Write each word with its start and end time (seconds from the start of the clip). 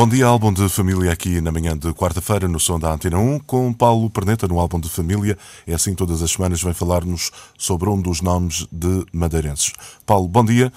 Bom 0.00 0.08
dia, 0.08 0.24
álbum 0.24 0.50
de 0.50 0.66
família 0.70 1.12
aqui 1.12 1.42
na 1.42 1.52
manhã 1.52 1.76
de 1.76 1.92
quarta-feira 1.92 2.48
no 2.48 2.58
som 2.58 2.80
da 2.80 2.90
Antena 2.90 3.18
1 3.18 3.40
com 3.40 3.70
Paulo 3.70 4.08
Perneta 4.08 4.48
no 4.48 4.58
álbum 4.58 4.80
de 4.80 4.88
família. 4.88 5.36
É 5.66 5.74
assim 5.74 5.94
todas 5.94 6.22
as 6.22 6.30
semanas 6.30 6.62
vem 6.62 6.72
falar-nos 6.72 7.30
sobre 7.58 7.86
um 7.90 8.00
dos 8.00 8.22
nomes 8.22 8.66
de 8.72 9.04
madeirenses. 9.12 9.74
Paulo, 10.06 10.26
bom 10.26 10.42
dia. 10.42 10.72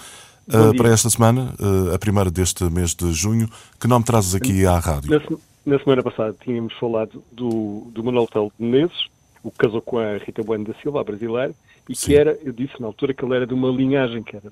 Bom 0.46 0.58
uh, 0.58 0.72
dia. 0.72 0.78
Para 0.78 0.90
esta 0.90 1.10
semana, 1.10 1.56
uh, 1.58 1.96
a 1.96 1.98
primeira 1.98 2.30
deste 2.30 2.66
mês 2.66 2.94
de 2.94 3.14
junho, 3.14 3.48
que 3.80 3.88
nome 3.88 4.04
trazes 4.04 4.36
aqui 4.36 4.66
à 4.66 4.78
rádio? 4.78 5.10
Na, 5.10 5.38
na 5.74 5.80
semana 5.82 6.04
passada 6.04 6.36
tínhamos 6.44 6.74
falado 6.74 7.24
do, 7.32 7.88
do 7.94 8.04
Manuel 8.04 8.28
Telo 8.28 8.52
de 8.60 8.66
Menezes, 8.66 9.08
o 9.42 9.50
que 9.50 9.58
casou 9.58 9.82
com 9.82 10.00
a 10.00 10.18
Rita 10.18 10.44
Bueno 10.44 10.66
da 10.66 10.74
Silva, 10.82 11.00
a 11.00 11.04
brasileira, 11.06 11.54
e 11.88 11.96
Sim. 11.96 12.08
que 12.08 12.16
era, 12.18 12.38
eu 12.44 12.52
disse 12.52 12.74
na 12.78 12.88
altura 12.88 13.14
que 13.14 13.24
ele 13.24 13.36
era 13.38 13.48
de 13.48 13.54
uma 13.54 13.70
linhagem 13.70 14.22
que 14.22 14.36
era 14.36 14.50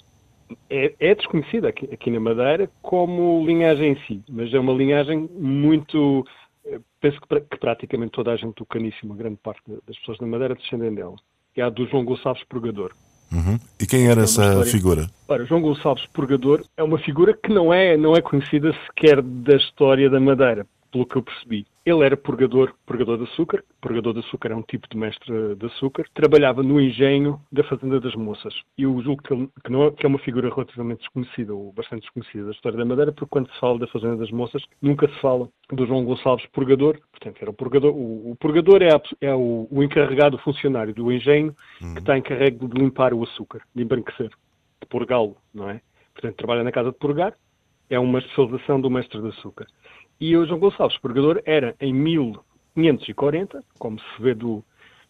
é, 0.70 0.94
é 1.00 1.16
desconhecida 1.16 1.70
aqui, 1.70 1.90
aqui, 1.92 2.10
na 2.10 2.20
Madeira 2.20 2.70
como 2.82 3.46
linhagem 3.46 3.94
em 3.94 4.00
si, 4.06 4.24
mas 4.30 4.54
é 4.54 4.60
uma 4.60 4.74
linhagem 4.74 5.30
muito. 5.34 6.26
Eh, 6.66 6.80
penso 7.00 7.20
que, 7.22 7.42
que 7.42 7.58
praticamente 7.58 8.12
toda 8.12 8.32
a 8.32 8.36
gente 8.36 8.56
do 8.56 8.66
Caníssimo, 8.66 9.14
grande 9.14 9.38
parte 9.38 9.62
das 9.88 9.98
pessoas 10.00 10.18
da 10.18 10.28
Madeira, 10.28 10.56
descendem 10.56 10.94
dela. 10.94 11.16
É 11.56 11.62
a 11.62 11.70
do 11.70 11.86
João 11.88 12.06
Gonçalves 12.06 12.44
Purgador. 12.46 12.94
Uhum. 13.32 13.58
E 13.80 13.86
quem 13.86 14.08
era 14.08 14.22
é 14.22 14.24
essa 14.24 14.46
história... 14.46 14.72
figura? 14.72 15.08
Ora, 15.28 15.46
João 15.46 15.62
Gonçalves 15.62 16.06
Purgador 16.08 16.64
é 16.76 16.84
uma 16.84 17.00
figura 17.00 17.34
que 17.34 17.52
não 17.52 17.74
é, 17.74 17.96
não 17.96 18.16
é 18.16 18.22
conhecida 18.22 18.74
sequer 18.86 19.22
da 19.22 19.56
história 19.56 20.10
da 20.10 20.20
Madeira, 20.20 20.66
pelo 20.92 21.06
que 21.06 21.16
eu 21.16 21.24
percebi. 21.24 21.66
Ele 21.84 22.06
era 22.06 22.16
purgador, 22.16 22.76
purgador 22.86 23.18
de 23.18 23.24
açúcar. 23.24 23.64
Purgador 23.82 24.14
de 24.14 24.20
açúcar 24.20 24.52
é 24.52 24.56
um 24.56 24.62
tipo 24.62 24.88
de 24.88 24.96
mestre 24.96 25.56
de 25.56 25.66
açúcar. 25.66 26.06
Trabalhava 26.14 26.62
no 26.62 26.80
engenho 26.80 27.42
da 27.52 27.64
Fazenda 27.64 28.00
das 28.00 28.14
Moças. 28.16 28.54
E 28.78 28.84
eu 28.84 29.02
julgo 29.02 29.24
que, 29.24 29.34
ele, 29.34 29.50
que, 29.64 29.72
não 29.72 29.86
é, 29.86 29.92
que 29.92 30.06
é 30.06 30.10
uma 30.10 30.20
figura 30.20 30.54
relativamente 30.54 31.00
desconhecida, 31.00 31.54
ou 31.56 31.74
bastante 31.74 32.02
desconhecida 32.02 32.46
da 32.46 32.52
história 32.52 32.78
da 32.78 32.86
Madeira, 32.86 33.12
porque 33.12 33.30
quando 33.30 33.52
se 33.52 33.60
fala 33.60 33.80
da 33.80 33.88
Fazenda 33.88 34.18
das 34.18 34.30
Moças, 34.30 34.64
nunca 34.80 35.08
se 35.08 35.20
fala 35.22 35.50
do 35.72 35.88
João 35.88 36.06
Gonçalves 36.06 36.46
Purgador. 36.48 37.00
Portanto, 37.12 37.42
era 37.42 37.50
o 37.50 37.54
purgador. 37.54 37.92
O, 37.92 38.32
o 38.32 38.36
purgador 38.36 38.84
é, 38.84 38.94
a, 38.94 39.02
é 39.20 39.34
o, 39.34 39.68
o, 39.72 39.82
encarregado 39.82 40.38
funcionário 40.38 40.94
do 40.94 41.12
engenho 41.12 41.56
uhum. 41.82 41.94
que 41.94 42.00
está 42.00 42.16
encarregue 42.16 42.68
de 42.68 42.80
limpar 42.80 43.12
o 43.12 43.24
açúcar, 43.24 43.62
de 43.74 43.82
embranquecer, 43.82 44.30
de 44.30 44.88
purgá-lo, 44.88 45.36
não 45.52 45.68
é? 45.68 45.82
Portanto, 46.14 46.36
trabalha 46.36 46.64
na 46.64 46.72
casa 46.72 46.92
de 46.92 46.98
purgar. 47.00 47.34
É 47.90 48.00
uma 48.00 48.20
especialização 48.20 48.80
do 48.80 48.90
mestre 48.90 49.22
de 49.22 49.28
açúcar. 49.28 49.68
E 50.22 50.38
o 50.38 50.46
João 50.46 50.60
Gonçalves 50.60 51.00
Purgador 51.00 51.42
era, 51.46 51.76
em 51.82 51.92
1540, 51.92 53.64
como 53.80 54.00
se 54.00 54.22
vê 54.22 54.36
do, 54.36 54.64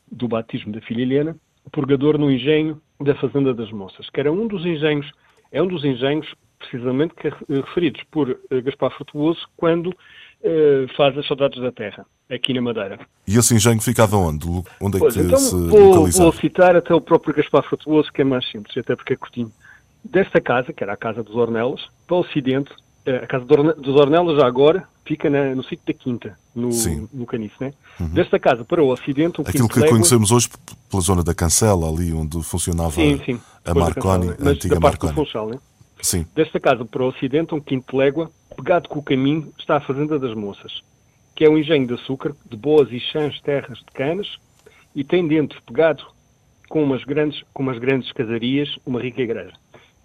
do 0.10 0.26
batismo 0.26 0.72
da 0.72 0.80
filha 0.80 1.02
Helena, 1.02 1.36
purgador 1.70 2.18
no 2.18 2.32
engenho 2.32 2.82
da 2.98 3.14
Fazenda 3.16 3.54
das 3.54 3.70
Moças, 3.72 4.10
que 4.10 4.22
era 4.22 4.32
um 4.32 4.48
dos 4.48 4.66
engenhos, 4.66 5.12
é 5.52 5.62
um 5.62 5.68
dos 5.68 5.84
engenhos 5.84 6.34
precisamente 6.58 7.14
que, 7.16 7.30
referidos 7.54 8.02
por 8.10 8.30
uh, 8.30 8.62
Gaspar 8.64 8.92
Frutuoso 8.92 9.42
quando 9.58 9.88
uh, 9.88 10.96
faz 10.96 11.18
as 11.18 11.28
saudades 11.28 11.62
da 11.62 11.74
terra, 11.74 12.06
aqui 12.30 12.54
na 12.54 12.62
Madeira. 12.62 12.98
E 13.28 13.38
esse 13.38 13.54
engenho 13.54 13.82
ficava 13.82 14.16
onde? 14.16 14.48
Onde 14.80 14.96
é 14.96 15.00
pois, 15.00 15.14
que 15.14 15.20
então, 15.20 15.38
se 15.38 15.56
vou, 15.56 15.90
localizava? 15.90 16.32
Vou 16.32 16.40
citar 16.40 16.76
até 16.76 16.94
o 16.94 17.02
próprio 17.02 17.36
Gaspar 17.36 17.64
Frutuoso, 17.64 18.14
que 18.14 18.22
é 18.22 18.26
mais 18.26 18.50
simples, 18.50 18.78
até 18.78 18.96
porque 18.96 19.14
é 19.14 19.18
curtinho. 19.18 19.52
Desta 20.06 20.40
casa, 20.40 20.72
que 20.72 20.82
era 20.82 20.94
a 20.94 20.98
casa 20.98 21.22
dos 21.22 21.36
Ornelas, 21.36 21.82
para 22.08 22.16
o 22.16 22.20
ocidente, 22.22 22.72
eh, 22.72 22.76
a 23.06 23.28
casa 23.28 23.46
dos 23.46 23.96
Ornelas, 23.96 24.38
já 24.38 24.46
agora, 24.46 24.88
fica 25.06 25.30
na, 25.30 25.56
no 25.56 25.64
sítio 25.64 25.86
da 25.88 25.94
Quinta, 25.94 26.38
no, 26.54 26.70
no 27.14 27.26
Caniço, 27.26 27.56
né? 27.60 27.74
Uhum. 28.00 28.10
Desta 28.10 28.40
casa 28.40 28.64
para 28.64 28.84
o 28.84 28.88
Ocidente... 28.88 29.42
Um 29.42 29.44
Aquilo 29.48 29.68
que 29.68 29.80
légua... 29.80 29.96
conhecemos 29.96 30.32
hoje 30.32 30.50
pela 30.90 31.02
zona 31.02 31.24
da 31.24 31.34
Cancela, 31.34 31.90
ali 31.90 32.14
onde 32.14 32.42
funcionava 32.44 32.92
sim, 32.92 33.20
sim, 33.26 33.40
a 33.66 33.74
Marconi, 33.74 34.30
a 34.30 34.50
antiga 34.50 34.80
Marconi. 34.80 35.14
Funchal, 35.14 35.50
né? 35.50 35.60
Sim. 36.02 36.26
Desta 36.36 36.60
casa 36.60 36.86
para 36.86 37.04
o 37.04 37.08
Ocidente, 37.08 37.54
um 37.54 37.60
quinto 37.60 37.92
de 37.92 37.98
légua, 37.98 38.32
pegado 38.56 38.90
com 38.90 39.00
o 39.00 39.04
caminho, 39.04 39.52
está 39.58 39.78
a 39.78 39.82
Fazenda 39.82 40.18
das 40.20 40.36
Moças, 40.36 40.82
que 41.36 41.46
é 41.46 41.50
um 41.50 41.58
engenho 41.58 41.88
de 41.88 41.94
açúcar, 41.94 42.36
de 42.50 42.58
boas 42.58 42.92
e 42.92 43.00
chãs 43.00 43.40
terras 43.42 43.80
de 43.80 43.92
canas, 43.94 44.38
e 44.96 45.04
tem 45.04 45.28
dentro, 45.28 45.62
pegado 45.64 46.04
com 46.70 46.84
umas 46.84 47.04
grandes, 47.04 47.44
com 47.54 47.64
umas 47.64 47.78
grandes 47.80 48.12
casarias, 48.12 48.78
uma 48.86 49.02
rica 49.02 49.22
igreja. 49.22 49.54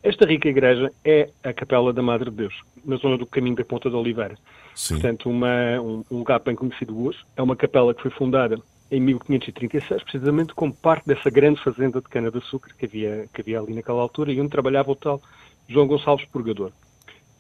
Esta 0.07 0.25
rica 0.25 0.49
igreja 0.49 0.93
é 1.05 1.31
a 1.43 1.53
Capela 1.53 1.93
da 1.93 2.01
Madre 2.01 2.31
de 2.31 2.37
Deus, 2.37 2.55
na 2.85 2.95
zona 2.95 3.19
do 3.19 3.27
caminho 3.27 3.57
da 3.57 3.65
Ponta 3.65 3.91
da 3.91 3.99
Oliveira. 3.99 4.39
Sim. 4.73 4.95
Portanto, 4.95 5.29
uma, 5.29 5.81
um, 5.81 6.05
um, 6.09 6.19
lugar 6.19 6.39
bem 6.39 6.55
conhecido 6.55 6.97
hoje. 7.05 7.19
É 7.37 7.43
uma 7.43 7.57
capela 7.57 7.93
que 7.93 8.03
foi 8.03 8.13
fundada 8.13 8.57
em 8.89 9.01
1536, 9.01 10.05
precisamente 10.05 10.55
como 10.55 10.73
parte 10.73 11.09
dessa 11.09 11.29
grande 11.29 11.61
fazenda 11.61 12.01
de 12.01 12.09
cana-de-açúcar 12.09 12.73
que 12.79 12.87
havia, 12.87 13.29
que 13.35 13.41
havia 13.41 13.59
ali 13.59 13.75
naquela 13.75 14.01
altura 14.01 14.31
e 14.31 14.41
onde 14.41 14.49
trabalhava 14.49 14.93
o 14.93 14.95
tal 14.95 15.21
João 15.69 15.89
Gonçalves 15.89 16.25
Purgador. 16.27 16.71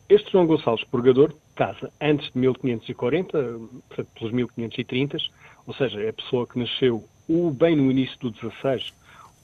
Este 0.09 0.33
João 0.33 0.45
Gonçalves 0.45 0.83
Purgador 0.83 1.33
casa 1.55 1.93
antes 2.01 2.33
de 2.33 2.39
1540, 2.41 3.61
portanto, 3.89 4.09
pelos 4.19 4.33
1530, 4.33 5.19
ou 5.69 5.73
seja, 5.73 6.01
é 6.01 6.09
a 6.09 6.13
pessoa 6.13 6.45
que 6.49 6.59
nasceu 6.59 7.05
ou 7.29 7.49
bem 7.53 7.77
no 7.77 7.89
início 7.93 8.19
do 8.19 8.35
XVI 8.37 8.93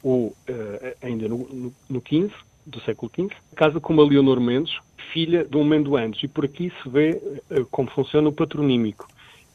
ou 0.03 0.27
uh, 0.27 0.35
ainda 1.01 1.29
no, 1.29 1.39
no, 1.39 1.75
no 1.89 2.01
15, 2.01 2.33
do 2.65 2.81
século 2.83 3.11
XV, 3.15 3.31
casa 3.55 3.81
com 3.81 3.93
uma 3.93 4.05
Leonor 4.05 4.41
Mendes, 4.41 4.75
filha 5.13 5.45
de 5.45 5.57
um 5.57 5.65
Mendoanos, 5.65 6.23
e 6.23 6.29
por 6.29 6.45
aqui 6.45 6.73
se 6.83 6.89
vê 6.89 7.21
uh, 7.51 7.67
como 7.71 7.91
funciona 7.91 8.29
o 8.29 8.33
patronímico. 8.33 9.07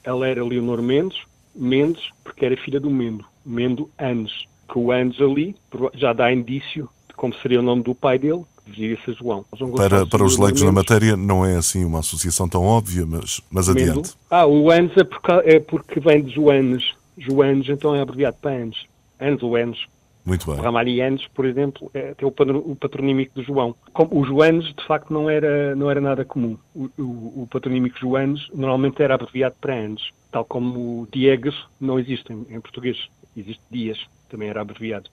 Ela 0.03 0.27
era 0.27 0.43
Leonor 0.43 0.81
Mendes, 0.81 1.19
Mendes, 1.55 2.09
porque 2.23 2.45
era 2.45 2.55
filha 2.57 2.79
do 2.79 2.89
Mendo, 2.89 3.25
Mendo 3.45 3.89
Anes, 3.97 4.31
que 4.71 4.77
o 4.77 4.91
Anes 4.91 5.19
ali 5.19 5.55
já 5.95 6.13
dá 6.13 6.31
indício 6.31 6.87
de 7.07 7.15
como 7.15 7.33
seria 7.35 7.59
o 7.59 7.63
nome 7.63 7.83
do 7.83 7.95
pai 7.95 8.19
dele, 8.19 8.43
que 8.63 8.71
deveria 8.71 9.03
ser 9.03 9.15
João. 9.15 9.43
Para, 9.75 10.05
para 10.05 10.23
os 10.23 10.37
leigos 10.37 10.61
na 10.61 10.71
matéria 10.71 11.17
não 11.17 11.45
é 11.45 11.55
assim 11.55 11.83
uma 11.83 11.99
associação 11.99 12.47
tão 12.47 12.63
óbvia, 12.63 13.05
mas, 13.05 13.41
mas 13.49 13.69
adiante. 13.69 14.13
Ah, 14.29 14.45
o 14.45 14.69
Anes 14.69 14.95
é 14.95 15.03
porque, 15.03 15.31
é 15.31 15.59
porque 15.59 15.99
vem 15.99 16.23
de 16.23 16.35
Joanes. 16.35 16.83
Joanes 17.17 17.67
então 17.69 17.95
é 17.95 18.01
abreviado 18.01 18.37
para 18.39 18.51
Anes. 18.51 18.85
Anes 19.19 19.41
ou 19.41 19.55
Anes, 19.55 19.79
muito 20.27 20.51
bem. 20.51 20.61
Ramalianos, 20.61 21.25
por 21.27 21.45
exemplo, 21.45 21.89
é, 21.93 22.13
tem 22.13 22.27
o, 22.27 22.75
patronímico 22.75 23.33
do 23.33 23.43
João. 23.43 23.73
Como, 23.93 24.19
o 24.19 24.25
Joanes, 24.25 24.65
de 24.75 24.85
facto, 24.85 25.13
não 25.13 25.29
era, 25.29 25.73
não 25.73 25.89
era 25.89 26.01
nada 26.01 26.25
comum. 26.25 26.57
O, 26.75 26.89
o, 26.99 27.43
o 27.43 27.47
patronímico 27.49 27.97
Joanes 27.97 28.49
normalmente 28.53 29.01
era 29.01 29.15
abreviado 29.15 29.55
para 29.61 29.73
anos, 29.73 30.11
tal 30.29 30.43
como 30.43 31.03
o 31.03 31.07
Diegas 31.09 31.55
não 31.79 31.97
existe 31.97 32.33
em, 32.33 32.45
em 32.49 32.59
português. 32.59 33.07
Existe 33.37 33.63
Dias, 33.71 34.05
também 34.27 34.49
era 34.49 34.59
abreviado. 34.59 35.09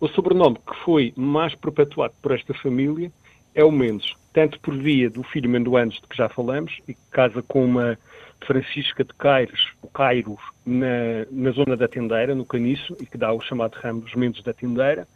O 0.00 0.08
sobrenome 0.08 0.56
que 0.56 0.74
foi 0.84 1.12
mais 1.14 1.54
perpetuado 1.54 2.14
por 2.22 2.32
esta 2.32 2.54
família 2.54 3.12
é 3.54 3.62
o 3.62 3.70
Mendes, 3.70 4.14
tanto 4.36 4.60
por 4.60 4.76
via 4.76 5.08
do 5.08 5.22
filho 5.22 5.48
Mendoanos, 5.48 5.94
de 5.94 6.02
que 6.02 6.14
já 6.14 6.28
falamos, 6.28 6.78
e 6.86 6.92
que 6.92 7.00
casa 7.10 7.42
com 7.42 7.64
uma 7.64 7.98
Francisca 8.46 9.02
de 9.02 9.14
Caires, 9.14 9.70
Cairo, 9.94 10.36
na, 10.66 11.24
na 11.30 11.50
zona 11.52 11.74
da 11.74 11.88
Tendeira, 11.88 12.34
no 12.34 12.44
Caniço, 12.44 12.94
e 13.00 13.06
que 13.06 13.16
dá 13.16 13.32
o 13.32 13.40
chamado 13.40 13.76
ramo 13.76 14.02
dos 14.02 14.14
Mendes 14.14 14.42
da 14.42 14.52
Tendeira, 14.52 15.08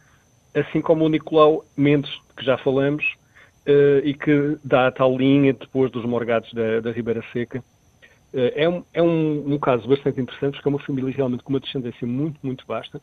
assim 0.55 0.81
como 0.81 1.05
o 1.05 1.07
Nicolau 1.07 1.63
Mendes, 1.77 2.09
que 2.35 2.43
já 2.43 2.57
falamos, 2.57 3.05
uh, 3.67 4.03
e 4.03 4.15
que 4.15 4.57
dá 4.63 4.87
a 4.87 4.91
tal 4.91 5.15
linha 5.15 5.53
depois 5.53 5.91
dos 5.91 6.03
morgados 6.03 6.51
da, 6.51 6.79
da 6.79 6.91
Ribeira 6.91 7.23
Seca. 7.31 7.59
Uh, 8.33 8.49
é 8.55 8.67
um, 8.67 8.83
é 8.91 9.03
um, 9.03 9.53
um, 9.53 9.59
caso 9.59 9.87
bastante 9.87 10.19
interessante, 10.19 10.53
porque 10.55 10.67
é 10.67 10.71
uma 10.71 10.83
família 10.83 11.13
realmente 11.15 11.43
com 11.43 11.53
uma 11.53 11.59
descendência 11.59 12.07
muito, 12.07 12.39
muito 12.41 12.65
vasta, 12.65 12.99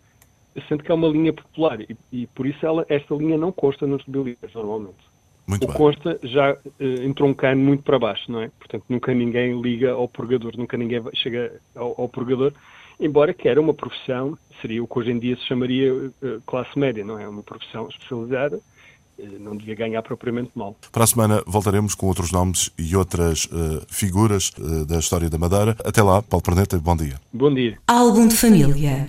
sendo 0.69 0.82
que 0.82 0.91
é 0.91 0.94
uma 0.97 1.06
linha 1.06 1.32
popular, 1.32 1.81
e, 1.81 1.97
e 2.11 2.26
por 2.26 2.44
isso 2.44 2.67
ela, 2.67 2.85
esta 2.88 3.14
linha 3.14 3.38
não 3.38 3.53
consta 3.53 3.87
nas 3.87 4.03
bibliotecas, 4.03 4.53
normalmente. 4.53 5.07
Muito 5.49 5.65
o 5.65 5.69
bem. 5.69 5.77
Consta 5.77 6.21
já 6.23 6.53
uh, 6.53 7.03
entrou 7.03 7.27
um 7.27 7.33
cano 7.33 7.62
muito 7.62 7.83
para 7.83 7.99
baixo, 7.99 8.31
não 8.31 8.43
é? 8.43 8.50
Portanto, 8.59 8.85
nunca 8.87 9.15
ninguém 9.15 9.59
liga 9.61 9.93
ao 9.93 10.06
purgador, 10.06 10.53
nunca 10.59 10.77
ninguém 10.77 11.03
chega 11.15 11.59
ao, 11.75 11.95
ao 11.99 12.06
purgador, 12.06 12.53
embora 13.00 13.33
que 13.33 13.49
era 13.49 13.59
uma 13.59 13.73
profissão, 13.73 14.37
seria 14.61 14.85
o 14.85 14.87
que 14.87 14.99
hoje 14.99 15.11
em 15.11 15.19
dia 15.19 15.35
se 15.37 15.47
chamaria 15.47 15.95
uh, 15.95 16.11
classe 16.47 16.79
média, 16.79 17.03
não 17.03 17.19
é? 17.19 17.27
Uma 17.27 17.43
profissão 17.43 17.89
especializada, 17.89 18.56
uh, 18.56 19.39
não 19.41 19.56
devia 19.56 19.75
ganhar 19.75 20.03
propriamente 20.03 20.50
mal. 20.55 20.77
Para 20.93 21.05
a 21.05 21.06
semana 21.06 21.43
voltaremos 21.47 21.95
com 21.95 22.09
outros 22.09 22.31
nomes 22.31 22.71
e 22.79 22.95
outras 22.95 23.49
figuras 23.89 24.53
da 24.87 24.99
história 24.99 25.31
da 25.31 25.39
Madeira. 25.39 25.75
Até 25.83 26.03
lá, 26.03 26.21
Paulo 26.21 26.45
Perneta, 26.45 26.79
bom 26.79 26.95
dia. 26.95 27.19
Bom 27.33 27.55
dia. 27.55 27.79
Álbum 27.87 28.29
de 28.29 28.37
família. 28.37 29.09